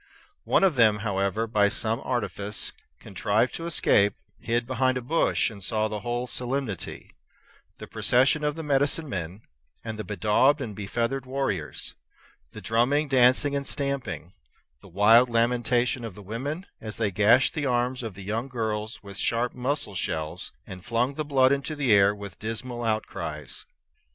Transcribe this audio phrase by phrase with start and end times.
[0.45, 5.63] One of them, however, by some artifice, contrived to escape, hid behind a bush, and
[5.63, 7.11] saw the whole solemnity,
[7.77, 9.43] the procession of the medicinemen
[9.83, 11.93] and the bedaubed and befeathered warriors;
[12.51, 14.33] the drumming, dancing, and stamping;
[14.81, 19.03] the wild lamentation of the women as they gashed the arms of the young girls
[19.03, 23.67] with sharp mussel shells, and flung the blood into the air with dismal outcries.